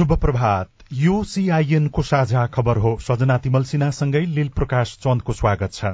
[0.00, 5.90] शुभ प्रभात यो सीआईएनको साझा खबर हो। सजना तिमल सिन्हासँगै लील प्रकाश चन्दको स्वागत छ।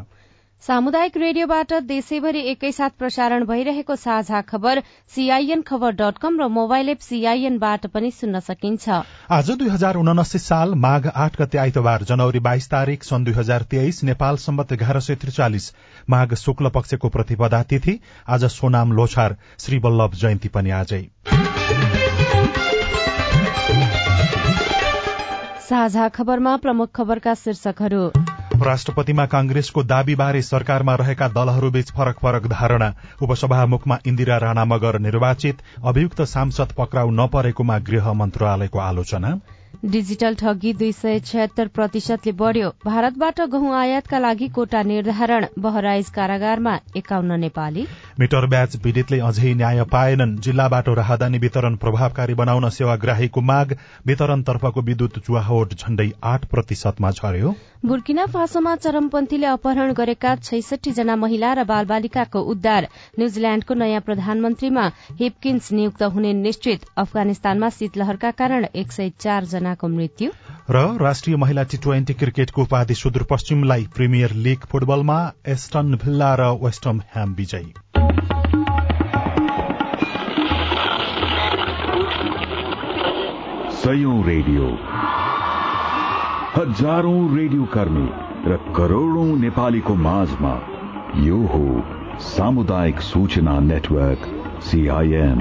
[0.62, 4.80] सामुदायिक रेडियोबाट देशैभरि एकैसाथ प्रसारण भइरहेको साझा खबर
[5.14, 8.88] सीआईएन खबर डट कम र मोबाइल एप सीआईएनबाट पनि सुन्न सकिन्छ।
[9.30, 13.66] आज दुई हजार उनासी साल माघ आठ गते आइतबार जनवरी बाइस तारीक सन् दुई हजार
[13.70, 15.70] तेइस नेपाल सम्बत एघार सय त्रिचालिस
[16.08, 21.04] माघ शुक्ल पक्षको प्रतिपदा तिथि आज सोनाम लोछार श्री वल्लभ जयन्ती पनि आजै।
[25.66, 28.02] साझा खबरमा प्रमुख खबरका शीर्षकहरू।
[28.66, 32.92] राष्ट्रपतिमा कांग्रेसको दावीबारे सरकारमा रहेका दलहरूबीच फरक फरक धारणा।
[33.22, 39.34] उपसभामुखमा इन्दिरा राणा मगर निर्वाचित। अभियुक्त सांसद पक्राउ नपरेकोमा गृह मन्त्रालयको आलोचना।
[39.86, 46.74] डिजिटल ठगी दुई सय छयत्तर प्रतिशतले बढ़्यो। भारतबाट गहुँ आयातका लागि कोटा निर्धारण बहराइज कारागारमा
[46.96, 47.86] एकाउन्न नेपाली।
[48.20, 53.76] मिटर ब्याच पीड़ितले अझै न्याय पाएनन्। जिल्लाबाट राहदानी वितरण प्रभावकारी बनाउन सेवाग्राहीको माग
[54.06, 57.54] वितरणतर्फको विद्युत चुहावट झण्डै आठ प्रतिशतमा झर्यो
[57.86, 64.86] बुर्किना फासोमा चरमपन्थीले अपहरण गरेका छैसठी जना महिला र बालबालिकाको उद्धार। न्यूजील्याण्डको नयाँ प्रधानमन्त्रीमा
[65.20, 69.44] हिपकिन्स नियुक्त हुने निश्चित। अफगानिस्तानमा शीतलहरका कारण एक सय चार
[69.84, 70.30] मृत्यु?
[70.70, 77.00] र राष्ट्रिय महिला टी ट्वेन्टी क्रिकेटको उपाधि सुदूरपश्चिमलाई प्रिमियर लीग फुटबलमा एस्टन भिल्ला र वेस्टम
[77.00, 77.74] ह्याम विजयी।
[83.76, 84.78] सयौं रेडियो।
[86.56, 88.08] हजारौं रेडियो कर्मी
[88.50, 90.60] र करोड़ौं नेपालीको माझमा
[91.16, 91.84] यो हो
[92.20, 95.40] सामुदायिक सूचना नेटवर्क सीआईएन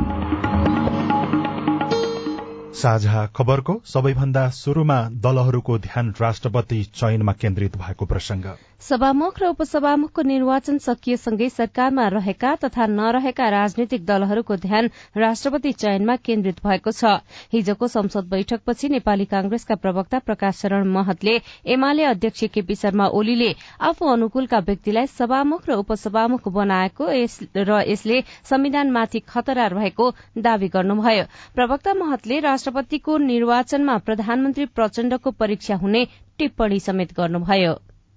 [2.75, 8.45] साझा खबरको सबैभन्दा शुरूमा दलहरूको ध्यान राष्ट्रपति चयनमा केन्द्रित भएको प्रसंग।
[8.81, 16.59] सभामुख र उपसभामुखको निर्वाचन सकिएसँगै सरकारमा रहेका तथा नरहेका राजनीतिक दलहरूको ध्यान राष्ट्रपति चयनमा केन्द्रित
[16.63, 17.13] भएको छ।
[17.53, 23.49] हिजोको संसद बैठकपछि नेपाली कांग्रेसका प्रवक्ता प्रकाश शरण महतले एमाले अध्यक्ष केपी शर्मा ओलीले
[23.81, 30.11] आफू अनुकूलका व्यक्तिलाई सभामुख र उपसभामुख बनाएको र यसले संविधानमाथि खतरा रहेको
[30.41, 31.25] दावी गर्नुभयो।
[31.55, 36.05] प्रवक्ता महतले राष्ट्रपतिको निर्वाचनमा प्रधानमन्त्री प्रचण्डको परीक्षा हुने
[36.37, 37.75] टिप्पणी समेत गर्नुभयो।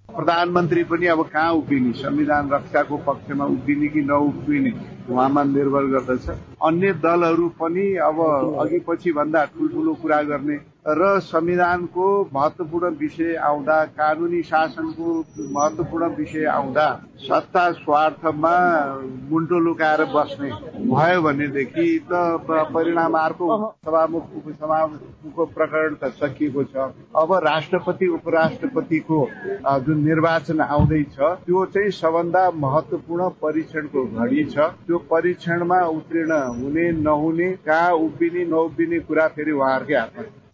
[0.08, 1.92] प्रधानमन्त्री पनि अब कहाँ उभिने?
[1.92, 4.72] संविधान रक्षाको पक्षमा उभिने कि नउभिने?
[5.10, 6.28] उहाँमा निर्भर गर्दछ।
[6.64, 8.18] अन्य दलहरू पनि अब
[8.60, 10.56] अघि पछि भन्दा ठुल्ठुलो कुरा गर्ने
[10.88, 12.04] र संविधानको
[12.34, 15.08] महत्वपूर्ण विषय आउँदा कानूनी शासनको
[15.52, 16.86] महत्वपूर्ण विषय आउँदा
[17.20, 18.52] सत्ता स्वार्थमा
[19.30, 20.50] मुन्टो लुकाएर बस्ने
[20.88, 22.22] भयो भनेदेखि त
[22.72, 23.48] परिणाम अर्को
[23.84, 29.20] सभामुख उपसभामुखको प्रकरण त सकिएको छ। अब राष्ट्रपति उपराष्ट्रपतिको
[29.84, 37.52] जुन निर्वाचन आउँदैछ त्यो चाहिँ सबभन्दा महत्वपूर्ण परीक्षणको घडी छ। त्यो परीक्षणमा उत्तीर्ण हुने नहुने
[37.68, 40.47] कहाँ उभिने नउभिने कुरा फेरि उहाँहरूकै हातमा।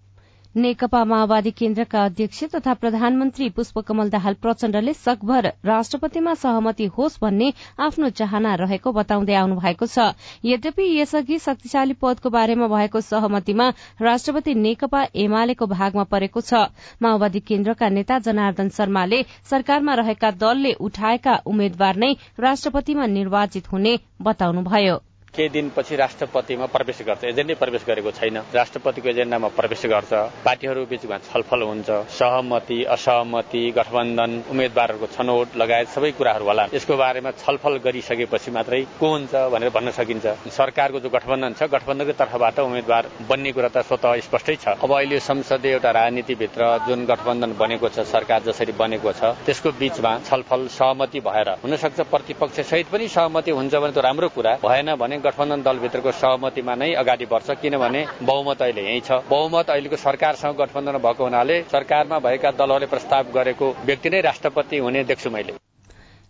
[0.57, 8.09] नेकपा माओवादी केन्द्रका अध्यक्ष तथा प्रधानमन्त्री पुष्पकमल दाहाल प्रचण्डले सकभर राष्ट्रपतिमा सहमति होस् भन्ने आफ्नो
[8.11, 9.99] चाहना रहेको बताउँदै आउनु भएको छ।
[10.45, 13.69] यद्यपि यसअघि शक्तिशाली पदको बारेमा भएको सहमतिमा
[14.01, 16.61] राष्ट्रपति नेकपा एमालेको भागमा परेको छ।
[17.03, 24.97] माओवादी केन्द्रका नेता जनार्दन शर्माले सरकारमा रहेका दलले उठाएका उम्मेद्वार नै राष्ट्रपतिमा निर्वाचित हुने बताउनुभयो।
[25.35, 30.13] केही दिनपछि राष्ट्रपतिमा प्रवेश गर्छ। एजेन्डै प्रवेश गरेको छैन। राष्ट्रपतिको एजेन्डामा प्रवेश गर्छ।
[30.47, 37.31] पार्टीहरू बीचमा छलफल हुन्छ। सहमति असहमति गठबन्धन उम्मेद्वारहरूको छनौट लगायत सबै कुराहरू होला। यसको बारेमा
[37.43, 43.03] छलफल गरिसकेपछि मात्रै को हुन्छ भनेर भन्न सकिन्छ। सरकारको जो गठबन्धन छ गठबन्धनको तर्फबाट उम्मेद्वार
[43.29, 48.07] बन्ने कुरा त स्वत स्पष्टै छ। अब अहिले संसदीय एउटा राजनीतिभित्र जुन गठबन्धन बनेको छ
[48.07, 53.75] सरकार जसरी बनेको छ त्यसको बीचमा छलफल सहमति भएर हुनसक्छ। प्रतिपक्ष सहित पनि सहमति हुन्छ
[53.75, 58.83] भने त राम्रो कुरा। भएन भने गठबन्धन दलभित्रको सहमतिमा नै अगाडि बढ्छ किनभने बहुमत अहिले
[58.89, 64.21] यही छ। बहुमत अहिलेको सरकारसँग गठबन्धन भएको हुनाले सरकारमा भएका दलहरूले प्रस्ताव गरेको व्यक्ति नै
[64.31, 65.55] राष्ट्रपति हुने देख्छु मैले।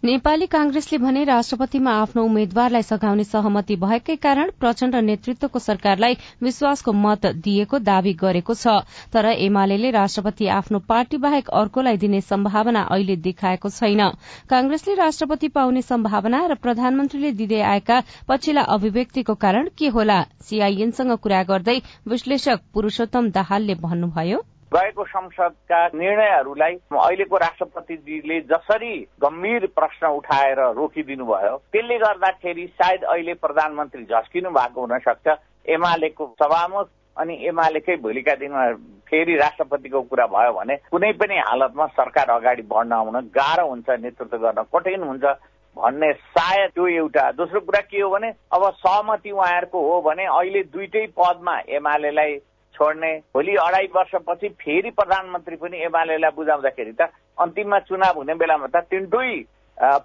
[0.05, 7.25] नेपाली कांग्रेसले भने राष्ट्रपतिमा आफ्नो उम्मेद्वारलाई सघाउने सहमति भएकै कारण प्रचण्ड नेतृत्वको सरकारलाई विश्वासको मत
[7.47, 8.85] दिएको दावी गरेको छ।
[9.15, 14.09] तर एमाले राष्ट्रपति आफ्नो पार्टी बाहेक अर्कोलाई दिने सम्भावना अहिले देखाएको छैन।
[14.51, 20.23] कांग्रेसले राष्ट्रपति पाउने सम्भावना र प्रधानमन्त्रीले दिँदै आएका पछिल्ला अभिव्यक्तिको कारण के होला?
[20.45, 24.45] सीआईएनसँग कुरा गर्दै विश्लेषक पुरूषोत्तम दाहालले भन्नुभयो।
[24.76, 33.35] गएको संसदका निर्णयहरूलाई अहिलेको राष्ट्रपतिजीले जसरी गम्भीर प्रश्न उठाएर रोकिदिनु भयो त्यसले गर्दाखेरि सायद अहिले
[33.44, 35.37] प्रधानमन्त्री झस्किनु भएको हुन सक्छ।
[35.69, 38.65] एमालेको सभामुख अनि एमालेकै भोलिका दिनमा
[39.09, 44.37] फेरि राष्ट्रपतिको कुरा भयो भने कुनै पनि हालतमा सरकार अगाडि बढ्न आउन गाह्रो हुन्छ नेतृत्व
[44.44, 45.25] गर्न कठिन हुन्छ
[45.77, 50.62] भन्ने सायद त्यो एउटा दोस्रो कुरा के हो भने अब सहमति उहाँहरूको हो भने अहिले
[50.75, 52.35] दुइटै पदमा एमालेलाई
[52.75, 58.85] छोड्ने। भोलि अढाई वर्षपछि फेरि प्रधानमन्त्री पनि एमालेलाई बुझाउँदाखेरि त अन्तिममा चुनाव हुने बेलामा त
[58.91, 59.31] तिनटै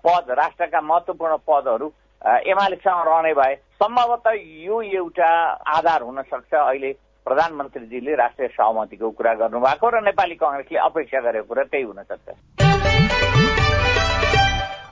[0.06, 5.30] पद राष्ट्रका महत्वपूर्ण पदहरू एमालेसँग रहने भए सम्भवतः यो एउटा
[5.78, 6.92] आधार हुन सक्छ अहिले
[7.26, 12.69] प्रधानमन्त्रीजीले राष्ट्रिय सहमतिको कुरा गर्नुभएको र नेपाली कङ्ग्रेसले अपेक्षा गरेको कुरा त्यही हुन सक्छ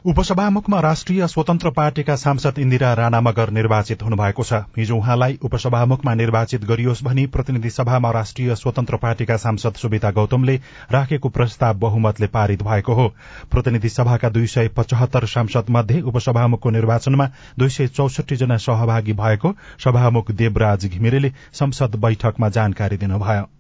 [0.08, 6.66] उपसभामुखमा राष्ट्रिय स्वतन्त्र पार्टीका सांसद इन्दिरा राणा मगर निर्वाचित हुनुभएको छ। हिजो उहाँलाई उपसभामुखमा निर्वाचित
[6.66, 10.56] गरियोस् भनी प्रतिनिधि सभामा राष्ट्रिय स्वतन्त्र पार्टीका सांसद सुविता गौतमले
[10.92, 13.08] राखेको प्रस्ताव बहुमतले पारित भएको हो।
[13.52, 19.56] प्रतिनिधि सभाका दुई सय पचहत्तर सांसद मध्ये उपसभामुखको निर्वाचनमा दुई सय चौसठी जना सहभागी भएको
[19.84, 23.57] सभामुख देवराज घिमिरेले संसद बैठकमा जानकारी दिनुभयो।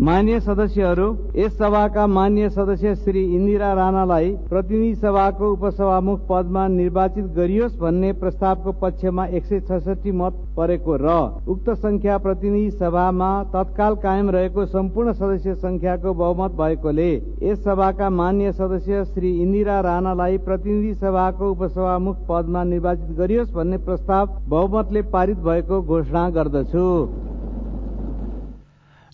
[0.00, 1.04] मान्य सदस्यहरू
[1.36, 8.72] यस सभाका मान्य सदस्य श्री इन्दिरा राणालाई प्रतिनिधि सभाको उपसभामुख पदमा निर्वाचित गरियोस् भन्ने प्रस्तावको
[8.80, 11.14] पक्षमा एक सय छसठी मत परेको र
[11.46, 17.10] उक्त संख्या प्रतिनिधि सभामा तत्काल कायम रहेको सम्पूर्ण सदस्य संख्याको बहुमत भएकोले
[17.42, 24.34] यस सभाका मान्य सदस्य श्री इन्दिरा राणालाई प्रतिनिधि सभाको उपसभामुख पदमा निर्वाचित गरियोस् भन्ने प्रस्ताव
[24.48, 26.84] बहुमतले पारित भएको घोषणा गर्दछु।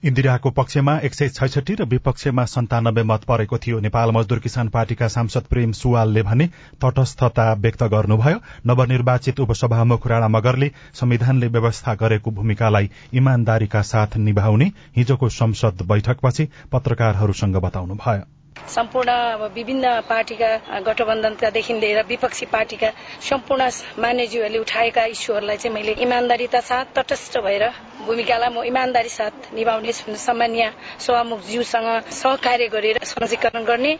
[0.02, 5.08] इन्दिराको पक्षमा एक सय छैसठी र विपक्षमा सन्तानब्बे मत परेको थियो। नेपाल मजदुर किसान पार्टीका
[5.08, 6.46] सांसद प्रेम सुवालले भने
[6.80, 15.28] तटस्थता व्यक्त गर्नुभयो। नवनिर्वाचित उपसभामुख राणा मगरले संविधानले व्यवस्था गरेको भूमिकालाई इमान्दारीका साथ निभाउने हिजोको
[15.28, 18.39] संसद बैठकपछि पत्रकारहरूसँग बताउनुभयो।
[18.70, 19.12] सम्पूर्ण
[19.54, 22.90] विभिन्न पार्टीका गठबन्धनकादेखि लिएर विपक्षी पार्टीका
[23.28, 23.68] सम्पूर्ण
[24.04, 27.68] मान्यज्यूहरूले उठाएका इस्युहरूलाई चाहिँ मैले इमान्दारीता साथ तटस्थ भएर
[28.02, 29.92] भूमिकालाई म इमान्दारी साथ निभाउने
[30.26, 30.72] सामान्य
[31.06, 31.90] सभामुखज्यूसँग
[32.22, 33.98] सहकार्य गरेर सञ्जीकरण गर्ने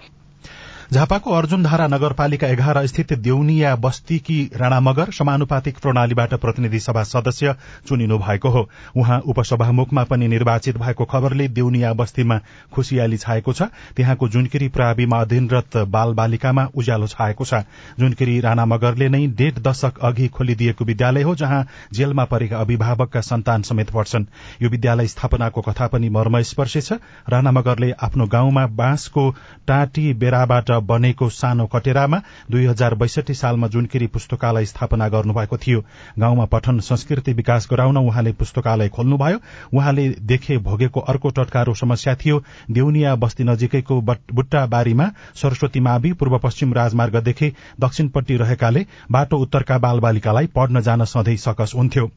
[0.93, 7.55] झापाको अर्जुनधारा नगरपालिका एघार स्थित देउनिया बस्तीकी राणा मगर समानुपातिक प्रणालीबाट प्रतिनिधि सभा सदस्य
[7.89, 8.63] चुनिनु भएको हो।
[8.97, 12.39] उहाँ उपसभामुखमा पनि निर्वाचित भएको खबरले देउनिया बस्तीमा
[12.73, 13.63] खुशियाली छाएको छ।
[13.97, 17.63] त्यहाँको जुनकिरी प्राविमा अधीनरत बाल बालिकामा उज्यालो छाएको छ।
[18.01, 23.63] जुनकिरी राणा मगरले नै डेढ दशक अघि खोलिदिएको विद्यालय हो जहाँ जेलमा परेका अभिभावकका सन्तान
[23.63, 24.27] समेत पढ्छन्
[24.63, 26.99] यो विद्यालय स्थापनाको कथा पनि मर्मस्पर्शी छ।
[27.31, 29.31] राणा मगरले आफ्नो गाउँमा बाँसको
[29.67, 35.85] टाँटी बेराबाट बनेको सानो कटेरामा दुई हजार बैसठी सालमा जुनकिरी पुस्तकालय स्थापना गर्नुभएको थियो।
[36.19, 39.39] गाउँमा पठन संस्कृति विकास गराउन उहाँले पुस्तकालय खोल्नुभयो।
[39.75, 46.73] उहाँले देखे भोगेको अर्को टटकारो समस्या थियो देउनिया बस्ती नजिकैको बुट्टाबारीमा सरस्वती मावि पूर्व पश्चिम
[46.75, 52.11] राजमार्गदेखि दक्षिणपट्टि रहेकाले बाटो उत्तरका बाल बालिकालाई पढ्न जान सधैँ सकस हुन्थ्यो।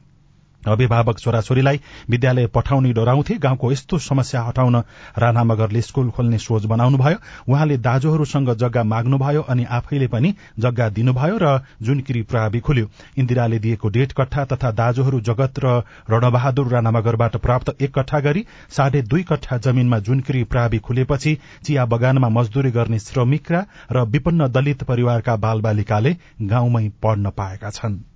[0.68, 1.80] अभिभावक छोराछोरीलाई
[2.10, 4.76] विद्यालय पठाउने डराउँथे। गाउँको यस्तो समस्या हटाउन
[5.20, 7.18] राणा मगरले स्कूल खोल्ने सोच बनाउनुभयो।
[7.50, 13.90] उहाँले दाजुहरूसँग जग्गा माग्नुभयो अनि आफैले पनि जग्गा दिनुभयो र जुनकिरी प्रहावी खुल्यो। इन्दिराले दिएको
[13.90, 19.24] डेढ कट्ठा तथा दाजुहरू जगत र रणबहादुर राणा मगरबाट प्राप्त एक कट्ठा गरी साढे दुई
[19.24, 25.62] कट्ठा जमीनमा जुनकिरी प्रावि खुलेपछि चिया बगानमा मजदूरी गर्ने श्रमिकका र विपन्न दलित परिवारका बाल
[25.62, 28.13] बालिकाले गाउँमै पढ्न पाएका छन्।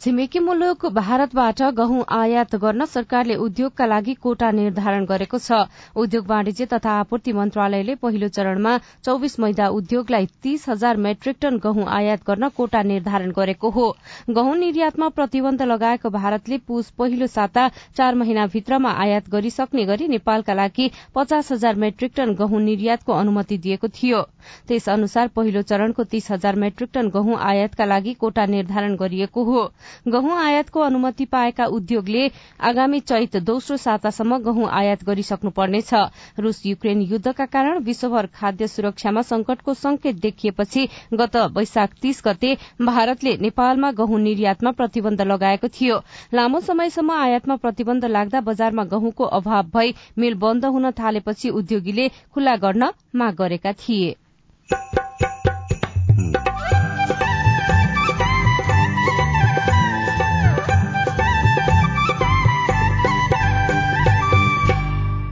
[0.00, 6.66] छिमेकी मुलुक भारतबाट गहुँ आयात गर्न सरकारले उद्योगका लागि कोटा निर्धारण गरेको छ। उद्योग वाणिज्य
[6.66, 12.48] तथा आपूर्ति मन्त्रालयले पहिलो चरणमा चौविस मैदा उद्योगलाई तीस हजार मेट्रिक टन गहुँ आयात गर्न
[12.56, 13.88] कोटा निर्धारण गरेको हो।
[14.30, 20.90] गहुँ निर्यातमा प्रतिबन्ध लगाएको भारतले पुस पहिलो साता चार महिनाभित्रमा आयात गरिसक्ने गरी नेपालका लागि
[21.14, 24.22] पचास हजार मेट्रिक टन गहुँ निर्यातको अनुमति दिएको थियो।
[24.68, 29.70] त्यस अनुसार पहिलो चरणको तीस हजार मेट्रिक टन गहुँ आयातका लागि कोटा निर्धारण गरिएको हो।
[30.08, 32.30] गहुँ आयातको अनुमति पाएका उद्योगले
[32.60, 35.94] आगामी चैत दोस्रो सातासम्म गहुँ आयात गरिसक्नुपर्नेछ।
[36.38, 43.36] रूस युक्रेन युद्धका कारण विश्वभर खाद्य सुरक्षामा संकटको संकेत देखिएपछि गत वैशाख तीस गते भारतले
[43.40, 46.00] नेपालमा गहुँ निर्यातमा प्रतिबन्ध लगाएको थियो।
[46.34, 52.56] लामो समयसम्म आयातमा प्रतिबन्ध लाग्दा बजारमा गहुँको अभाव भई मिल बन्द हुन थालेपछि उद्योगीले खुल्ला
[52.58, 54.16] गर्न माग गरेका थिए।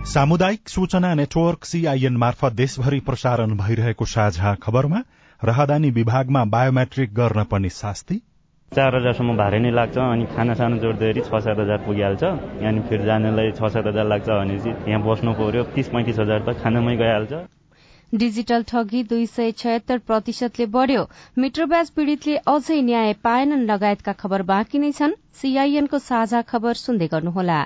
[0.07, 5.01] सामुदायिक सूचना नेटवर्क सीआईएन मार्फत देशभरि प्रसारण भइरहेको साझा खबरमा
[5.41, 8.15] राहदानी विभागमा बायोमेट्रिक गर्न पर्ने शास्ति।
[8.73, 13.05] चार हजारसम्म भाडा नै लाग्छ अनि खाना सानो जोड्दाखेरि छ सात हजार पुगिहाल्छ। यहाँनिर फेरि
[13.05, 16.97] जानलाई छ सात हजार लाग्छ भने चाहिँ यहाँ बस्नु पर्यो तिस पैँतिस हजार त खानामै
[16.97, 17.33] गइहाल्छ।
[18.13, 21.03] डिजिटल ठगी दुई सय छयत्तर प्रतिशतले बढ़्यो।
[21.39, 27.61] मिट्रोब्याज पीड़ितले अझै न्याय पाएनन् लगायतका खबर बाँकी नै छन्। सीआईएनको साझा खबर सुन्दै गर्नुहोला।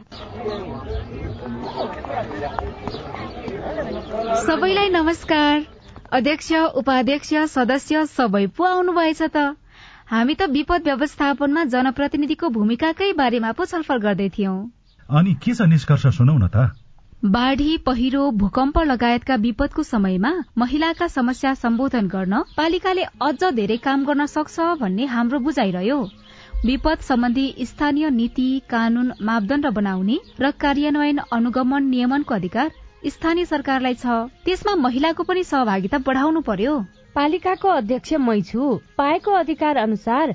[4.41, 5.63] सबैलाई नमस्कार।
[6.13, 9.37] अध्यक्ष उपाध्यक्ष सदस्य सबै पो आउनुभएछ त।
[10.11, 14.57] हामी त विपद व्यवस्थापनमा जनप्रतिनिधिको भूमिकाकै बारेमा पो छलफल गर्दै थियौं।
[15.09, 16.57] अनि के छ निष्कर्ष सुनौ न त?
[17.25, 24.27] बाढ़ी पहिरो भूकम्प लगायतका विपदको समयमा महिलाका समस्या सम्बोधन गर्न पालिकाले अझ धेरै काम गर्न
[24.27, 25.99] सक्छ भन्ने हाम्रो बुझाइरह्यो।
[26.65, 32.71] विपद सम्बन्धी स्थानीय नीति कानून मापदण्ड बनाउने र कार्यान्वयन अनुगमन नियमनको अधिकार
[33.07, 36.75] स्थानीय सरकारलाई छ। त्यसमा महिलाको पनि सहभागिता बढाउनु पर्यो।
[37.15, 38.61] पालिकाको अध्यक्ष मै छु।
[38.99, 40.35] पाएको अधिकार अनुसार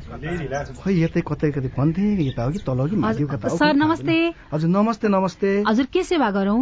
[0.11, 4.17] खै यतै कतै कतै भन्थे यता हो कि तल हो कि सर नमस्ते।
[4.53, 6.61] हजुर नमस्ते नमस्ते। हजुर के सेवा गरौं?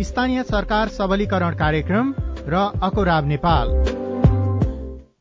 [0.00, 2.12] स्थानीय सरकार सबलीकरण कार्यक्रम
[2.48, 3.68] र अकोराब नेपाल।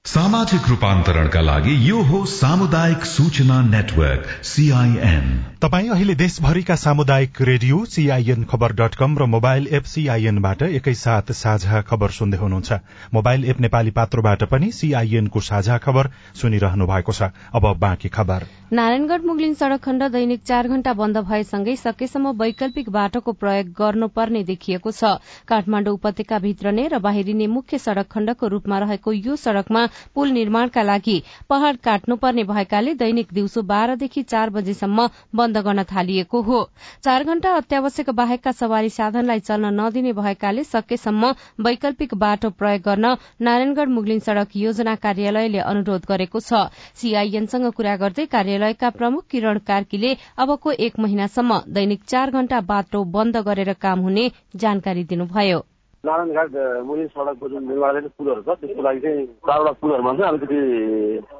[0.05, 5.27] सामाजिक रूपान्तरणका लागि यो हो सामुदायिक सूचना नेटवर्क सीआईएन
[5.61, 11.81] तपाई अहिले देशभरिका सामुदायिक radio CIN Khabar dot com र मोबाइल एप सीआईएनबाट एकैसाथ साझा
[11.81, 12.79] खबर सुन्दै हुनुहुन्छ।
[13.13, 16.09] मोबाइल एप नेपाली पात्रोबाट पनि सीआईएनको साझा खबर
[16.41, 21.75] सुनिरहनु भएको छ। अब बाँकी खबर। नारायणगढ़ मुगलिङ सड़क खण्ड दैनिक चार घण्टा बन्द भएसँगै
[21.75, 25.09] सकेसम्म वैकल्पिक बाटोको प्रयोग गर्नुपर्ने देखिएको छ।
[25.47, 29.81] काठमाडौँ उपत्यका भित्र नै र बाहिरिने मुख्य सड़क खण्डको रूपमा रहेको यो सड़कमा
[30.15, 31.15] पुल निर्माणका लागि
[31.49, 36.61] पहाड़ काट्नुपर्ने भएकाले दैनिक दिउँसो बाह्रदेखि चार बजेसम्म बन्द गर्न थालिएको हो।
[37.03, 43.93] चार घण्टा अत्यावश्यक बाहेकका सवारी साधनलाई चल्न नदिने भएकाले सकेसम्म वैकल्पिक बाटो प्रयोग गर्न नारायणगढ़
[43.99, 48.29] मुगलिङ सड़क योजना कार्यालयले अनुरोध गरेको छ। सीआईएनसँग कुरा गर्दै
[48.61, 54.29] कार्यालयका प्रमुख किरण कार्कीले अबको एक महिनासम्म दैनिक चार घण्टा बाटो बन्द गरेर काम हुने
[54.55, 55.59] जानकारी दिनुभयो।
[56.05, 56.55] नारायणघाट
[56.85, 60.59] मुनि सडकको जुन निर्माण पुलहरू छ। त्यसको लागि चाहिँ चारवटा पुलहरूमा चाहिँ अलिकति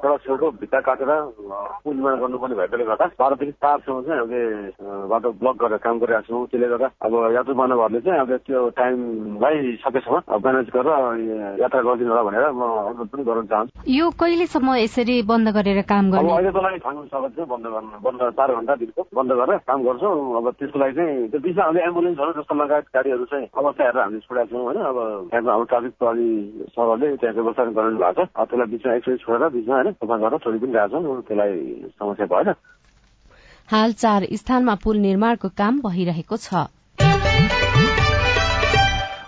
[0.02, 1.10] सडक छेउको भित्ता काटेर
[1.82, 4.42] पुल निर्माण गर्नुपर्ने भएकोले गर्दा बाह्रदेखि चारसम्म चाहिँ हामीले
[5.10, 9.58] बाटो ब्लक गरेर काम गरिरहेको छौँ त्यसले गर्दा अब यात्रु मानवहरूले चाहिँ अब त्यो टाइमलाई
[9.82, 15.16] सकेसम्म म्यानेज गरेर यात्रा गरिदिनु होला भनेर म अनुरोध पनि गर्न चाहन्छु। यो कहिलेसम्म यसरी
[15.26, 18.74] बन्द गरेर काम अब गर्ने अहिलेको लागि फागुन सडक चाहिँ बन्द गर्न बन्द चार घन्टा
[18.78, 22.86] दिनको। बन्द गरेर काम गर्छौँ। अब त्यसको लागि चाहिँ त्यो बिचमा हामीले एम्बुलेन्सहरू जस्तो लगायत
[22.94, 24.98] गाडीहरू चाहिँ अवस्था हेरेर हामीले छोडेका छौँ होइन अब
[25.30, 26.28] त्यहाँको अब ट्राफिक प्रहरी
[26.76, 30.38] सरहरूले त्यहाँ व्यवस्था गरिदिनु भएको छ। अब त्यसलाई बिचमा एकचोटि छोडेर बिचमा होइन सफा गरेर
[30.44, 31.54] छोडि पनि रहेको छौँ त्यसलाई
[31.98, 32.54] समस्या भएन।
[33.68, 36.68] हाल चार स्थानमा पुल निर्माणको काम भइरहेको छ।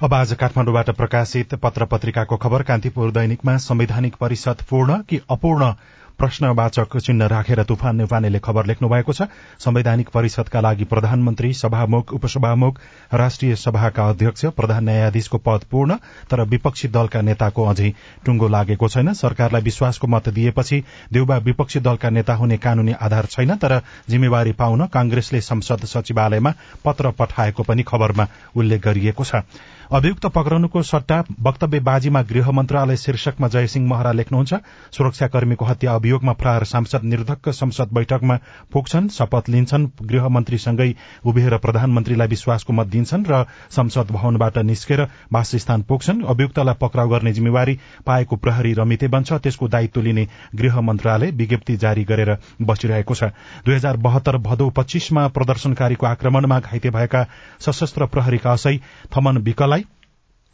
[0.04, 5.73] अब आज काठमाडौँबाट प्रकाशित पत्र पत्रिकाको खबर कान्तिपुर दैनिकमा संवैधानिक परिषद पूर्ण कि अपूर्ण?
[6.18, 9.23] प्रश्नवाचक चिन्ह राखेर तुफान नेवानेले खबर लेख्नु भएको छ।
[9.59, 12.80] संवैधानिक परिषदका लागि प्रधानमन्त्री सभामुख उपसभामुख
[13.14, 15.97] राष्ट्रिय सभाका अध्यक्ष प्रधान न्यायाधीशको पद पूर्ण
[16.30, 17.90] तर विपक्षी दलका नेताको अझै
[18.26, 23.56] टुंगो लागेको छैन। सरकारलाई विश्वासको मत दिएपछि देउबा विपक्षी दलका नेता हुने कानूनी आधार छैन
[23.56, 26.52] तर जिम्मेवारी पाउन कांग्रेसले संसद सचिवालयमा
[26.85, 29.42] पत्र पठाएको पनि खबरमा उल्लेख गरिएको छ।
[29.85, 34.55] अभियुक्त पक्राउनुको सट्टा वक्तव्यबाजीमा गृह मन्त्रालय शीर्षकमा जयसिंह महरा लेख्नुहुन्छ।
[34.97, 38.37] सुरक्षाकर्मीको हत्या अभियोगमा फरार सांसद निर्धक्क संसद बैठकमा
[38.73, 40.88] पुग्छन् शपथ लिन्छन् गृहमन्त्रीसँगै
[41.25, 47.79] उभिएर प्रधानमन्त्रीलाई विश्वासको मत दिन्छन् र संसद भवनबाट निस्केर वासस्थान पुग्छन्। अभियुक्तलाई पक्राउ गर्ने जिम्मेवारी
[48.07, 50.26] पाएको प्रहरी रमिते बन्छ। त्यसको दायित्व लिने
[50.57, 53.25] गृह मन्त्रालय विज्ञप्ति जारी गरेर बसिरहेको छ।
[53.64, 57.26] दुई हजार बहत्तर भदौ पच्चीसमा प्रदर्शनकारीको आक्रमणमा घाइते भएका
[57.61, 58.76] सशस्त्र प्रहरीका असै
[59.12, 59.84] थमन विकलाई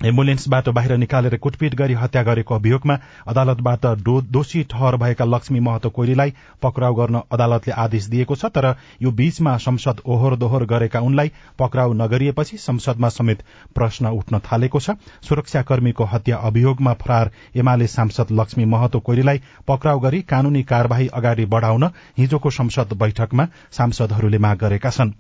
[0.01, 2.95] एम्बुलेन्सबाट बाहिर निकालेर कुटपिट गरी हत्या गरेको अभियोगमा
[3.29, 3.87] अदालतबाट
[4.33, 8.69] दोषी ठहर भएका लक्ष्मी महतो कोइलीलाई पक्राउ गर्न अदालतले आदेश दिएको छ तर
[9.03, 14.97] यो बीचमा संसद ओहोर दोहोर गरेका उनलाई पक्राउ नगरिएपछि संसदमा समेत प्रश्न उठ्न थालेको छ।
[15.29, 21.85] सुरक्षाकर्मीको हत्या अभियोगमा फरार एमाले सांसद लक्ष्मी महतो कोइलीलाई पक्राउ गरी कानूनी कार्यवाही अगाडि बढ़ाउन
[22.19, 25.13] हिजोको संसद बैठकमा सांसदहरूले माग गरेका छन्।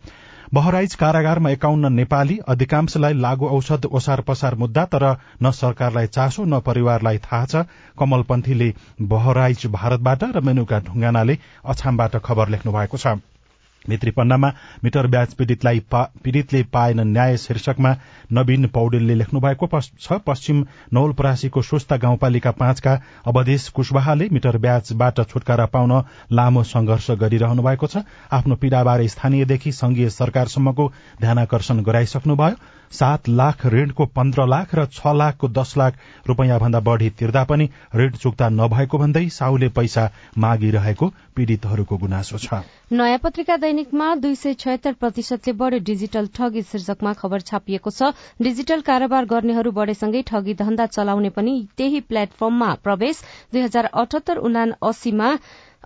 [0.54, 5.04] बहराइच कारागारमा एकाउन्न नेपाली अधिकांशलाई लागू औषध ओसार पसार मुद्दा तर
[5.42, 7.64] न सरकारलाई चासो न परिवारलाई थाहा छ।
[7.98, 8.72] कमलपन्थीले
[9.12, 13.20] बहराइच भारतबाट र मेनुका ढुङ्गानाले अछामबाट खबर लेख्नु भएको छ।
[13.88, 14.52] भित्री पन्नामा
[14.84, 17.94] मिटर ब्याज पीड़ितलाई पीड़ितले पाएन न्याय शीर्षकमा
[18.32, 25.66] नवीन पौडेलले लेख्नु भएको छ पश्चिम नौलपरासीको सुस्ता गाउँपालिका पाँचका अवधेश कुशवाहाले मिटर ब्याजबाट छुटकारा
[25.66, 25.92] पाउन
[26.32, 32.56] लामो संघर्ष गरिरहनु भएको छ। आफ्नो पीड़ाबारे स्थानीयदेखि संघीय सरकारसम्मको ध्यानकर्षण गराइसक्नुभयो।
[32.90, 35.98] सात लाख ऋणको पन्ध्र लाख र छ लाखको दश लाख
[36.28, 42.60] रूपियाँ भन्दा बढ़ी तिर्दा पनि ऋण चुक्ता नभएको भन्दै साउले पैसा मागिरहेको पीड़ितहरूको गुनासो छ।
[42.92, 48.10] नयाँ पत्रिका दैनिकमा दुई सय छयत्तर प्रतिशतले बढ़े डिजिटल ठगी शीर्षकमा खबर छापिएको छ।
[48.42, 53.22] डिजिटल कारोबार गर्नेहरू बढ़ेसँगै ठगी धन्दा चलाउने पनि त्यही प्लेटफर्ममा प्रवेश।
[53.52, 55.32] दुई हजार अठहत्तर उना अस्सीमा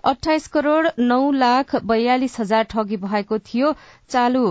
[0.05, 3.73] अठाइस करोड़ नौ लाख बयालिस हजार ठगी भएको थियो।
[4.09, 4.45] चालू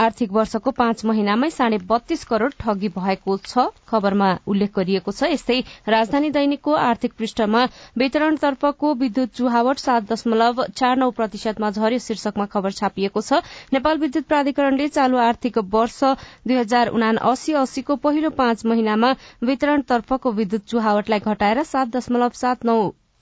[0.00, 5.58] आर्थिक वर्षको पाँच महिनामै साढे बत्तीस करोड़ ठगी भएको छ। खबरमा उल्लेख गरिएको छ यस्तै
[5.88, 7.64] राजधानी दैनिकको आर्थिक पृष्ठमा
[7.98, 14.24] वितरणतर्फको विद्युत चुहावट सात दशमलव चार नौ प्रतिशतमा झर्यो शीर्षकमा खबर छापिएको छ। नेपाल विद्युत
[14.26, 15.98] प्राधिकरणले चालू आर्थिक वर्ष
[16.46, 19.12] दुई हजार उना अस्सी अस्सीको पहिलो पाँच महिनामा
[19.44, 22.80] वितरणतर्फको विद्युत चुहावटलाई घटाएर सात दशमलव सात नौ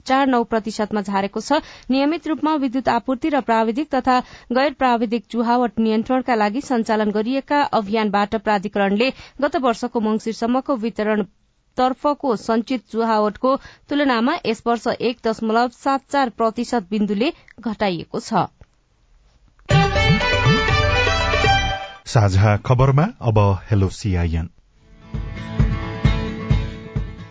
[0.08, 4.18] चार नौ प्रतिशतमा झारेको छ। नियमित रूपमा विद्युत आपूर्ति र प्राविधिक तथा
[4.52, 11.22] गैर प्राविधिक चुहावट नियन्त्रणका लागि सञ्चालन गरिएका अभियानबाट प्राधिकरणले गत वर्षको मंगिरसम्मको वितरण
[11.76, 13.54] तर्फको संचित चुहावटको
[13.88, 18.46] तुलनामा यस वर्ष एक दशमलव सात चार प्रतिशत बिन्दुले घटाइएको छ।
[22.08, 23.38] साझा खबरमा अब
[23.70, 24.48] हेलो सीआईएन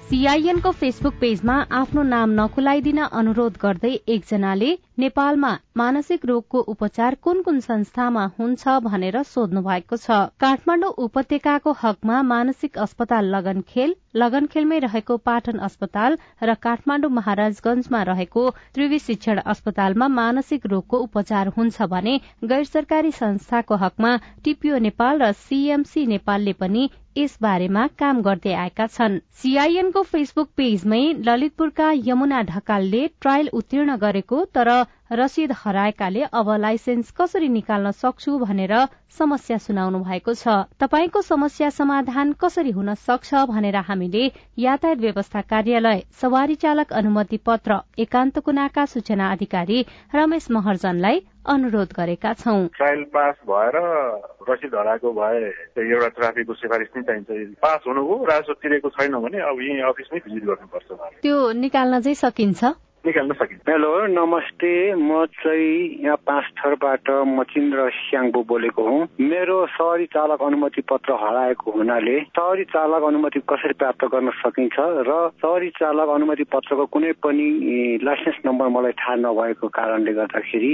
[0.10, 7.60] सीआईएनको फेसबुक पेजमा आफ्नो नाम नखुलाइदिन अनुरोध गर्दै एकजनाले नेपालमा मानसिक रोगको उपचार कुन कुन
[7.60, 15.60] संस्थामा हुन्छ भनेर सोध्नु भएको छ। काठमाडौँ उपत्यकाको हकमा मानसिक अस्पताल लगनखेल लगनखेलमै रहेको पाटन
[15.68, 22.16] अस्पताल र काठमाडौँ महाराजगंजमा रहेको त्रिवी शिक्षण अस्पतालमा मानसिक रोगको उपचार हुन्छ भने
[22.46, 28.86] गैर सरकारी संस्थाको हकमा टीपीओ नेपाल र सीएमसी नेपालले पनि यस बारेमा काम गर्दै आएका
[28.90, 34.74] छन्। सीआईएनको फेसबुक पेजमै ललितपुरका यमुना ढकालले ट्रायल उत्तीर्ण गरेको तर
[35.12, 38.74] रसिद हराएकाले अब लाइसेन्स कसरी निकाल्न सक्छु भनेर
[39.18, 40.48] समस्या सुनाउनु भएको छ।
[40.80, 44.24] तपाईँको समस्या समाधान कसरी हुन सक्छ भनेर हामीले
[44.58, 52.34] यातायात व्यवस्था कार्यालय सवारी चालक अनुमति पत्र एकान्त कुनाका सूचना अधिकारी रमेश महर्जनलाई अनुरोध गरेका
[52.34, 53.76] छौं। ट्रायल पास भएर
[54.50, 55.40] रसिद हराएको भए
[55.84, 60.44] एउटा ट्राफिकको सिफारिस नै चाहिन्छ। पास हुनुभयो राजस्व तिरेको छैन भने अब यहीँ अफिसमै भिजिट
[60.44, 60.88] गर्नुपर्छ।
[61.24, 62.64] त्यो निकाल्न चाहिँ सकिन्छ?
[63.06, 70.06] निकाल्न सकिन्छ। हेलो नमस्ते। म चाहिँ यहाँ पाँच थरबाट मचिन्द्र स्याङ्बो बोलेको हुँ। मेरो सवारी
[70.16, 74.76] चालक अनुमति पत्र हराएको हुनाले सवारी चालक अनुमति कसरी प्राप्त गर्न सकिन्छ
[75.08, 77.48] र सवारी चालक अनुमति पत्रको कुनै पनि
[78.04, 80.74] लाइसेन्स नम्बर मलाई थाहा नभएको कारणले गर्दाखेरि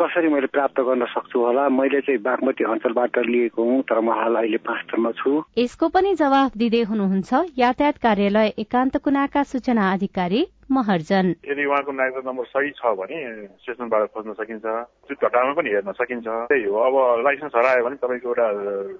[0.00, 1.68] कसरी मैले प्राप्त गर्न सक्छु होला?
[1.68, 6.14] मैले चाहिँ बागमती अञ्चलबाट लिएको हुँ तर म हाल अहिले पाँच थरमा छु। यसको पनि
[6.16, 12.70] जवाफ दिँदै हुनुहुन्छ यातायात कार्यालय एकान्त कुनाका सूचना अधिकारी महर्जन। यदि उहाँको नागरिक नम्बर सही
[12.76, 13.16] छ भने
[13.62, 14.66] स्टेसनबाट खोज्न सकिन्छ।
[15.08, 18.46] त्यो घटामा पनि हेर्न सकिन्छ। त्यही हो। अब लाइसेन्स हरायो भने तपाईँको एउटा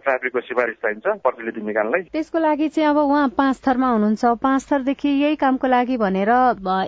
[0.05, 5.09] ट्राफिकको सिफारिस चाहिन्छ प्रतिलिपि निकाल्नलाई। त्यसको लागि चाहिँ अब उहाँ पाँच थरमा हुनुहुन्छ। पाँच थरदेखि
[5.09, 6.33] यही कामको लागि भनेर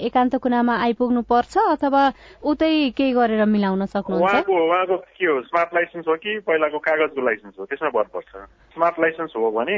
[0.09, 2.03] एकान्त कुनामा आइपुग्नु पर्छ अथवा
[2.41, 4.25] उतै केही गरेर मिलाउन सक्नुहुन्छ?
[4.25, 5.41] उहाँको उहाँको के हो?
[5.51, 7.65] स्मार्ट लाइसेन्स हो कि पहिलाको कागजको लाइसेन्स हो?
[7.69, 8.33] त्यसमा भर पर्छ।
[8.75, 9.77] स्मार्ट लाइसेन्स हो भने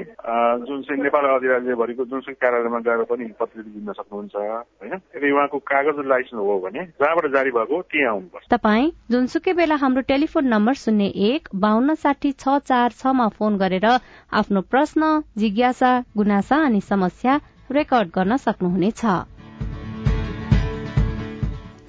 [0.67, 4.92] जुन चाहिँ नेपाल अधिराज्यभरिको जुनसुकै कार्यालयमा गएर पनि प्रतिलिपि दिन सक्नुहुन्छ। होइन?
[4.95, 10.03] यदि उहाँको कागज लाइसेन्स हो भने जहाँबाट जारी भएको त्यहीँ आउनुपर्छ। तपाईँ जुनसुकै बेला हाम्रो
[10.09, 13.87] टेलिफोन नम्बर शून्य एक बान्न साठी छ चार छमा फोन गरेर
[14.33, 15.03] आफ्नो प्रश्न
[15.39, 19.05] जिज्ञासा गुनासा अनि समस्या रेकर्ड गर्न सक्नुहुनेछ।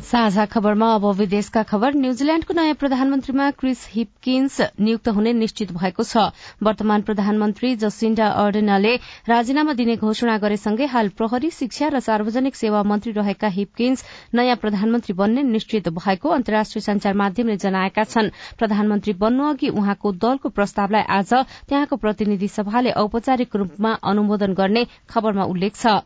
[0.03, 6.23] साझा खबरमा अब विदेशका खबर। न्यूजील्याण्डको नयाँ प्रधानमन्त्रीमा क्रिस हिपकिन्स नियुक्त हुने निश्चित भएको छ।
[6.59, 8.93] वर्तमान प्रधानमन्त्री जसिन्डा अर्डेनाले
[9.29, 15.13] राजीनामा दिने घोषणा गरेसँगै हाल प्रहरी शिक्षा र सार्वजनिक सेवा मन्त्री रहेका हिपकिन्स नयाँ प्रधानमन्त्री
[15.15, 21.33] बन्ने निश्चित भएको अन्तर्राष्ट्रिय संचार माध्यमले जनाएका छन्। प्रधानमन्त्री बन्नु अघि उहाँको दलको प्रस्तावलाई आज
[21.69, 26.03] त्यहाँको प्रतिनिधि सभाले औपचारिक रूपमा अनुमोदन गर्ने खबरमा उल्लेख छ।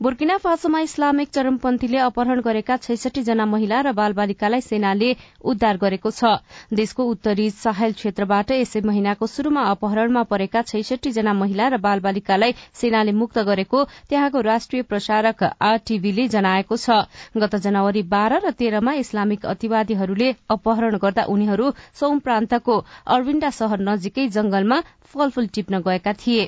[0.00, 5.08] बुर्किना फासोमा इस्लामिक चरमपन्थीले अपहरण गरेका छैसठी जना महिला र बाल बालिकालाई सेनाले
[5.42, 6.32] उद्धार गरेको छ।
[6.70, 12.52] देशको उत्तरी साहेल क्षेत्रबाट यसै महिनाको शुरूमा अपहरणमा परेका छैसठी जना महिला र बाल बालिकालाई
[12.76, 17.00] सेनाले मुक्त गरेको त्यहाँको राष्ट्रिय प्रसारक आरटीभीले जनाएको छ।
[17.34, 22.78] गत जनवरी बाह्र र तेह्रमा इस्लामिक अतिवादीहरूले अपहरण गर्दा उनीहरू सोम प्रान्तको
[23.08, 26.46] अरविन्डा शहर नजिकै जंगलमा फलफूल टिप्न गएका थिए।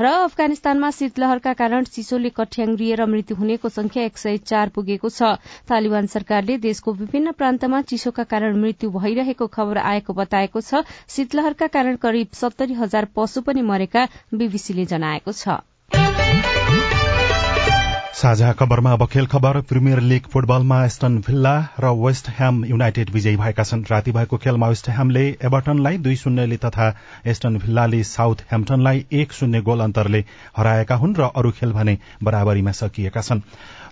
[0.00, 5.34] र अफगानिस्तानमा शीतलहरका कारण चिसोले कठ्याङ्ग्रिएर मृत्यु हुनेको संख्या एक सय चार पुगेको छ।
[5.68, 12.02] तालिबान सरकारले देशको विभिन्न प्रान्तमा चिसोका कारण मृत्यु भइरहेको खबर आएको बताएको छ। शीतलहरका कारण
[12.06, 15.62] करिब सत्तरी हजार पशु पनि मरेका बीबीसीले जनाएको छ।
[18.14, 23.36] साझा खबरमा अब खेल खबर। प्रिमियर लीग फुटबलमा एस्टन भिल्ला र वेस्ट ह्याम युनाइटेड विजयी
[23.36, 26.86] भएका छन्। राति भएको खेलमा वेस्ट ह्यामले एभर्टनलाई दुई शून्यले तथा
[27.26, 30.24] एस्टन भिल्लाले साउथ ह्याम्पटनलाई एक शून्य गोल अन्तरले
[30.56, 33.42] हराएका हुन् र अरू खेल भने बराबरीमा सकिएका छन्।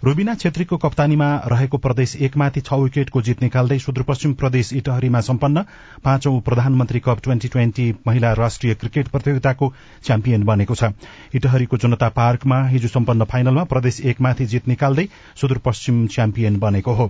[0.05, 5.63] रूबिना छेत्रीको कप्तानीमा रहेको प्रदेश एकमाथि छ विकेटको जित निकाल्दै सुदूरपश्चिम प्रदेश इटहरीमा सम्पन्न
[6.05, 9.69] पाँचौं प्रधानमन्त्री कप ट्वेन्टी ट्वेन्टी महिला राष्ट्रिय क्रिकेट प्रतियोगिताको
[10.05, 10.91] च्याम्पियन बनेको छ।
[11.35, 15.07] इटहरीको जनता पार्कमा हिजो सम्पन्न फाइनलमा प्रदेश एकमाथि जित निकाल्दै
[15.41, 17.07] सुदूरपश्चिम च्याम्पियन बनेको हो।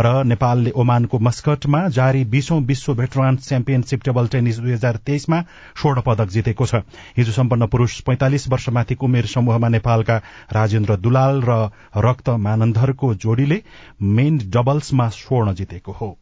[0.00, 5.40] र नेपालले ओमानको मस्कटमा जारी बीसौं विश्व भेटरान च्याम्पियनशीप टेबल टेनिस दुई हजार तेइसमा
[5.80, 6.84] स्वर्ण पदक जितेको छ।
[7.16, 10.20] हिजो सम्पन्न पुरूष पैंतालिस वर्षमाथिको उमेर समूहमा नेपालका
[10.52, 11.60] राजेन्द्र दुलाल र
[12.04, 13.62] रक्त मानन्धरको जोड़ीले
[14.02, 16.18] मेन डबल्समा स्वर्ण जितेको हो।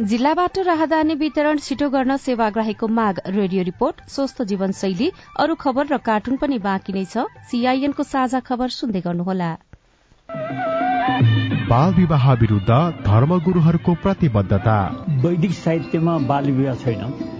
[0.00, 6.36] जिल्लाबाट राहदानी वितरण छिटो गर्न सेवाग्राहीको माग। रेडियो रिपोर्ट स्वस्थ जीवनशैली अरू खबर र कार्टुन
[6.36, 9.50] पनि बाँकी नै छ। सीआईएनको साझा खबर सुन्दै गर्नुहोला।
[11.68, 12.70] बाल विवाह विरूद्ध
[13.06, 17.39] धर्मगुरूहरूको प्रतिबद्धता। वैदिक साहित्यमा बाल विवाह छैन।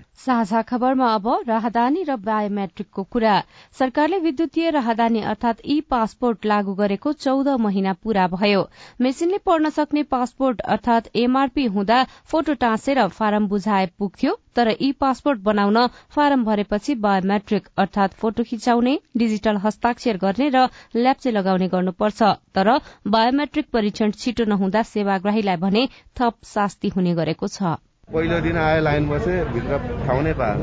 [0.21, 3.35] साझा खबरमा अब राहदानी र बायोमेट्रिकको कुरा।
[3.79, 8.61] सरकारले विद्युतीय राहदानी अर्थात ई पासपोर्ट लागू गरेको चौध महिना पूरा भयो।
[9.01, 15.39] मेसिनले पढ्न सक्ने पासपोर्ट अर्थात एमआरपी हुँदा फोटो टाँसेर फारम बुझाए पुग्थ्यो तर ई पासपोर्ट
[15.41, 22.77] बनाउन फारम भरेपछि बायोमेट्रिक अर्थात फोटो खिचाउने डिजिटल हस्ताक्षर गर्ने र ल्याप्चे लगाउने गर्नुपर्छ। तर
[23.09, 25.87] बायोमेट्रिक परीक्षण छिटो नहुँदा सेवाग्राहीलाई भने
[26.19, 27.79] थप शास्ति हुने गरेको छ।
[28.13, 30.59] पहिलो दिन आयो लाइन बसे भित्र ठाउँ नै पाएन।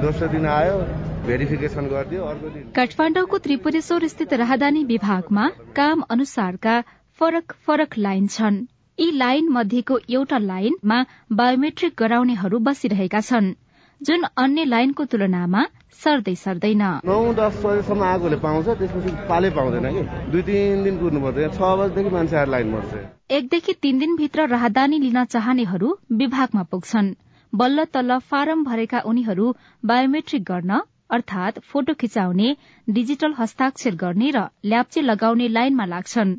[0.00, 0.74] दोस्रो दिन आयो
[1.26, 6.74] भेरिफिकेसन गरिदियो अर्को दिन। काठमाडौँको त्रिपुरेश्वर स्थित राहदानी विभागमा काम अनुसारका
[7.20, 8.60] फरक फरक लाइन छन्।
[8.98, 10.98] यी लाइन मध्येको एउटा लाइनमा
[11.32, 13.52] बायोमेट्रिक गराउनेहरू बसिरहेका छन्।
[14.02, 15.60] जुन अन्य लाइनको तुलनामा
[16.02, 21.50] सर्दै सर्दैन। नौ दस बजेसम्म आगोले पाउँछ त्यसपछि पाले पाउँदैन कि। दुई तिन दिन कुर्नुपर्छ
[21.56, 27.12] छ बजेदेखि मान्छे आएर लाइन बस्छ एकदेखि तीन दिनभित्र राहदानी लिन चाहनेहरू विभागमा पुग्छन्।
[27.52, 29.46] बल्ल तल्ल फारम भरेका उनीहरू
[29.84, 36.34] बायोमेट्रिक गर्न अर्थात फोटो खिचाउने डिजिटल हस्ताक्षर गर्ने र ल्याप्चे लगाउने लाइनमा लाग्छन्।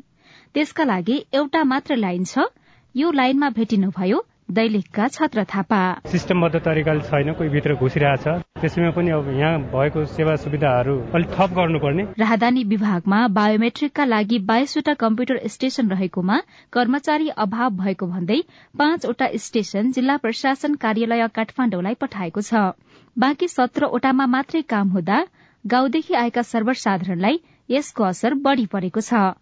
[0.54, 2.46] त्यसका लागि एउटा मात्र लाइन छ।
[2.94, 8.24] यो लाइनमा भेटिनुभयो दैलेखका छत्र थापा। सिस्टमबद्ध तरिकाले छैन कोही भित्र घुसिरहेछ।
[8.60, 14.94] त्यसैमा पनि अब यहाँ भएको सेवा सुविधाहरू अलिक थप गर्नुपर्ने। राहदानी विभागमा बायोमेट्रिकका लागि बाइसवटा
[14.94, 16.40] कम्प्युटर स्टेशन रहेकोमा
[16.72, 18.40] कर्मचारी अभाव भएको भन्दै
[18.78, 22.76] पाँचवटा स्टेशन जिल्ला प्रशासन कार्यालय काठमाडौँलाई पठाएको छ।
[23.16, 25.24] बाँकी सत्रवटामा मात्रै काम हुँदा
[25.64, 29.32] गाउँदेखि आएका सर्वसाधारणलाई यसको असर बढ़ी परेको छ।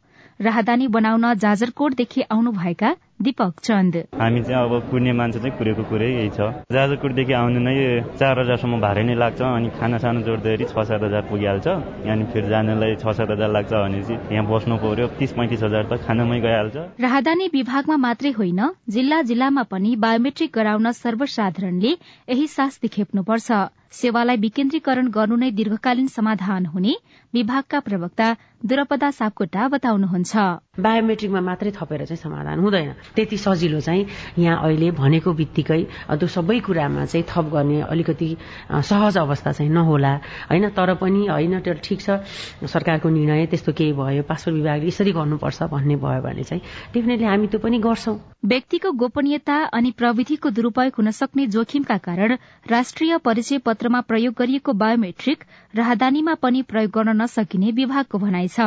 [0.40, 2.90] राहदानी बनाउन जाजरकोटदेखि आउनुभएका
[3.22, 6.40] दीपक चन्द। हामी चाहिँ अब कुर्ने मान्छे चाहिँ कुरेको कुरै यही छ।
[6.74, 7.74] जाजरकोटदेखि आउनु नै
[8.18, 11.66] चार हजारसम्म भाडै नै लाग्छ अनि खाना सानो जोड्दाखेरि छ सात हजार पुगिहाल्छ।
[12.12, 15.84] अनि फेरि जानलाई छ सात हजार लाग्छ भने चाहिँ यहाँ बस्नु पर्यो तिस पैँतिस हजार
[15.90, 21.92] त खानामै गइहाल्छ। राहदानी विभागमा मात्रै होइन जिल्ला जिल्लामा पनि बायोमेट्रिक गराउन सर्वसाधारणले
[22.28, 23.50] यही शास्ति खेप्नुपर्छ
[23.92, 26.94] सेवालाई विकेन्द्रीकरण गर्नु नै दीर्घकालीन समाधान हुने
[27.34, 28.28] विभागका प्रवक्ता
[28.62, 30.32] दुरपदा सापकोटा बताउनुहुन्छ।
[30.80, 34.06] बायोमेट्रिकमा मात्रै थपेर चाहिँ समाधान हुँदैन। त्यति सजिलो चाहिँ
[34.38, 38.28] यहाँ अहिले भनेको बित्तिकै त्यो सबै कुरामा चाहिँ थप गर्ने अलिकति
[38.70, 40.14] सहज अवस्था चाहिँ नहोला।
[40.50, 42.22] होइन तर पनि होइन त्यो ठिक छ।
[42.64, 46.62] सरकारको निर्णय त्यस्तो केही भयो पासपोर्ट विभागले यसरी गर्नुपर्छ भन्ने भयो भने चाहिँ
[46.94, 52.36] डेफिनेटली हामी त्यो पनि गर्छौं। व्यक्तिको गोपनीयता अनि प्रविधिको दुरूपयोग हुन सक्ने जोखिमका कारण
[52.70, 58.66] राष्ट्रिय परिचय पत्रमा प्रयोग गरिएको बायोमेट्रिक राहदानीमा पनि प्रयोग गर्न नसकिने विभागको भनाइ छ।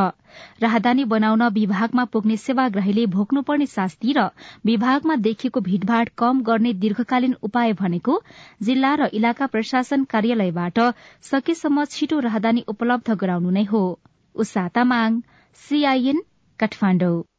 [0.61, 4.25] राहदानी बनाउन विभागमा पुग्ने सेवाग्राहीले भोग्नुपर्ने शास्ति र
[4.65, 8.13] विभागमा देखिएको भीड़भाड़ कम गर्ने दीर्घकालीन उपाय भनेको
[8.61, 10.79] जिल्ला र इलाका प्रशासन कार्यालयबाट
[11.31, 13.83] सकेसम्म छिटो राहदानी उपलब्ध गराउनु नै हो।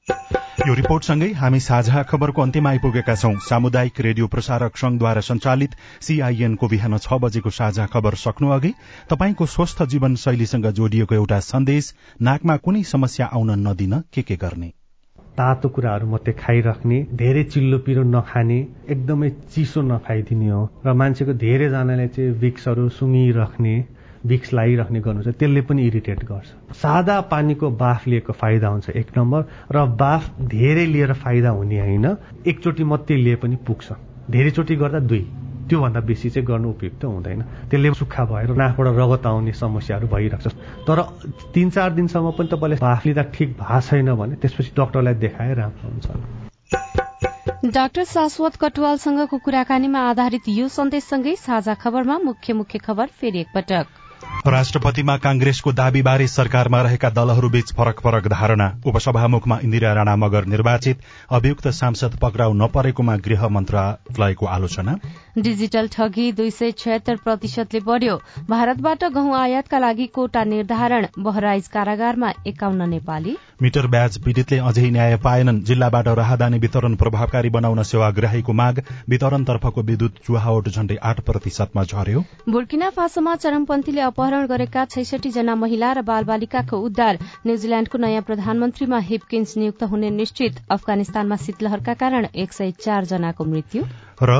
[0.09, 5.75] यो रिपोर्टसँगै हामी साझा खबरको अन्त्यमा आइपुगेका छौं। सामुदायिक रेडियो प्रसारक संघद्वारा संचालित
[6.07, 8.73] सीआईएनको बिहान छ बजेको साझा खबर सक्नु अघि
[9.11, 11.93] तपाईँको स्वस्थ जीवन शैलीसँग जोडिएको एउटा सन्देश
[12.23, 14.71] नाकमा कुनै समस्या आउन नदिन के के गर्ने?
[15.39, 22.07] तातो कुराहरू मात्रै खाइराख्ने धेरै चिल्लो पिरो नखाने एकदमै चिसो नखाइदिने हो। र मान्छेको धेरैजनाले
[22.09, 23.75] चाहिँ विक्सहरू सुँगिराख्ने
[24.27, 29.43] भिक्स लगाइराख्ने गर्नुहुन्छ त्यसले पनि इरिटेट गर्छ। सादा पानीको बाफ लिएको फाइदा हुन्छ एक नम्बर
[29.73, 32.07] र बाफ धेरै लिएर फाइदा हुने होइन
[32.47, 33.93] एकचोटि मात्रै लिए पनि पुग्छ।
[34.31, 35.25] धेरैचोटि गर्दा दुई।
[35.69, 40.55] त्योभन्दा बेसी चाहिँ गर्नु उपयुक्त हुँदैन। त्यसले सुक्खा भएर नाकबाट रगत आउने समस्याहरू भइरहेको छ।
[40.87, 40.99] तर
[41.55, 45.91] तिन चार दिनसम्म पनि तपाईँले बाफ लिँदा ठिक भएको छैन भने त्यसपछि डक्टरलाई देखाए राम्रो
[45.91, 46.07] हुन्छ
[47.67, 53.87] डाक्टर शाश्वत कटुवालसँगको कुराकानीमा आधारित यो सन्देशसँगै साझा खबरमा मुख्य मुख्य खबर फेरि एकपटक।
[54.49, 61.69] राष्ट्रपतिमा कांग्रेसको दावीबारे सरकारमा रहेका दलहरूबीच फरक फरक धारणा। उपसभामुखमा इन्दिरा राणा मगर निर्वाचित। अभियुक्त
[61.69, 64.95] सांसद पक्राउ नपरेकोमा गृह मन्त्रालयको आलोचना।
[65.39, 68.17] डिजिटल ठगी दुई सय छयत्तर प्रतिशतले बढ़्यो।
[68.51, 75.17] भारतबाट गहुँ आयातका लागि कोटा निर्धारण। बहराइज कारागारमा एकाउन्न नेपाली। मिटर ब्याज पीड़ितले अझै न्याय
[75.17, 82.25] पाएनन्। जिल्लाबाट राहदानी वितरण प्रभावकारी बनाउन सेवाग्राहीको माग। वितरणतर्फको विद्युत चुहावट झण्डै आठ प्रतिशतमा झर्यो।
[82.49, 89.57] बुर्किना फासोमा चरमपन्थीले अपहरण गरेका छैसठी जना महिला र बालबालिकाको उद्धार। न्यूजील्याण्डको नयाँ प्रधानमन्त्रीमा हिपकिन्स
[89.57, 93.83] नियुक्त हुने निश्चित। अफगानिस्तानमा शीतलहरका कारण एक सय चार जनाको मृत्यु।
[94.23, 94.33] र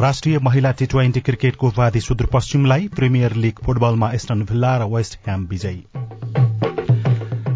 [0.00, 5.46] राष्ट्रिय महिला टी ट्वेन्टी क्रिकेटको उपाधि सुदूरपश्चिमलाई प्रिमियर लिग फुटबलमा एस्टन भिल्ला र वेस्ट ह्याम
[5.46, 6.69] विजयी।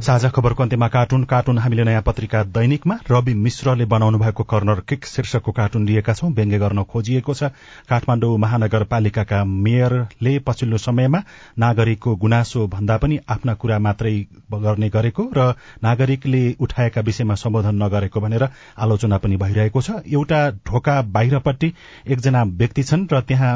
[0.04, 5.06] साझा खबरको अन्त्यमा कार्टुन कार्टुन हामीले नयाँ पत्रिका दैनिकमा रवि मिश्रले बनाउनु भएको कर्नर किक
[5.06, 7.48] शीर्षकको कार्टुन लिएका छौं व्यङ्ग्य गर्न खोजिएको छ।
[7.88, 11.20] काठमाडौँ महानगरपालिकाका मेयरले पछिल्लो समयमा
[11.58, 14.14] नागरिकको गुनासो भन्दा पनि आफ्ना कुरा मात्रै
[14.54, 21.00] गर्ने गरेको र नागरिकले उठाएका विषयमा सम्बोधन नगरेको भनेर आलोचना पनि भइरहेको छ। एउटा ढोका
[21.16, 21.72] बाहिरपट्टि
[22.08, 23.52] एकजना व्यक्ति छन् र त्यहाँ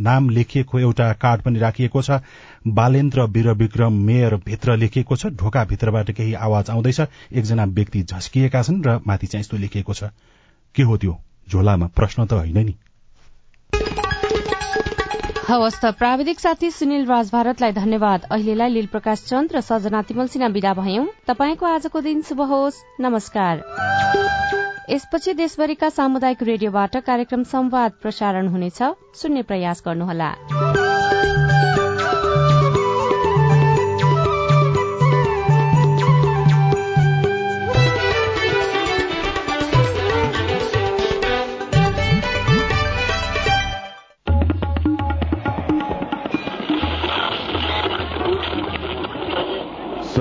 [0.00, 2.24] नाम लेखिएको एउटा कार्ड पनि राखिएको छ।
[2.66, 7.00] बालेन्द्र वीर विक्रम मेयर भित्र लेखिएको छ। ढोका भित्रबाट केही आवाज आउँदैछ।
[7.32, 10.04] एकजना व्यक्ति झस्किएका छन् र माथि चाहिँ यस्तो लेखिएको छ।
[10.74, 11.18] के हो त्यो?
[11.50, 12.74] झोलामा प्रश्न त होइन नि।
[15.48, 20.26] हवस् त प्राविधिक साथी सुनिल राज भारतलाई धन्यवाद। अहिलेलाई लील प्रकाश चन्द र सजना तिमल
[20.26, 23.62] सिन्हा विदा भयौं। तपाईँको आजको दिन शुभ होस्। नमस्कार।
[24.90, 28.82] यसपछि देशभरिका सामुदायिक रेडियोबाट कार्यक्रम संवाद प्रसारण हुनेछ।
[29.14, 30.34] सुन्ने प्रयास गर्नुहोला।